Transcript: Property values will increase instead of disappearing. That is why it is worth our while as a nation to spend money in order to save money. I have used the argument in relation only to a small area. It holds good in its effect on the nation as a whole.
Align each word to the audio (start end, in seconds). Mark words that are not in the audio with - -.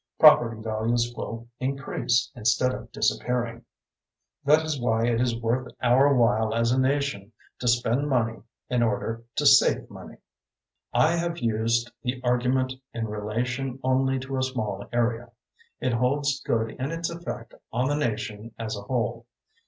Property 0.19 0.59
values 0.59 1.13
will 1.15 1.47
increase 1.59 2.31
instead 2.35 2.73
of 2.73 2.91
disappearing. 2.91 3.65
That 4.43 4.65
is 4.65 4.79
why 4.81 5.05
it 5.05 5.21
is 5.21 5.39
worth 5.39 5.71
our 5.79 6.11
while 6.15 6.55
as 6.55 6.71
a 6.71 6.79
nation 6.79 7.31
to 7.59 7.67
spend 7.67 8.09
money 8.09 8.41
in 8.67 8.81
order 8.81 9.23
to 9.35 9.45
save 9.45 9.91
money. 9.91 10.17
I 10.91 11.17
have 11.17 11.37
used 11.37 11.91
the 12.01 12.19
argument 12.23 12.73
in 12.95 13.07
relation 13.09 13.77
only 13.83 14.17
to 14.21 14.37
a 14.37 14.41
small 14.41 14.89
area. 14.91 15.29
It 15.79 15.93
holds 15.93 16.41
good 16.41 16.71
in 16.79 16.89
its 16.89 17.11
effect 17.11 17.53
on 17.71 17.87
the 17.87 17.95
nation 17.95 18.55
as 18.57 18.75
a 18.75 18.81
whole. 18.81 19.27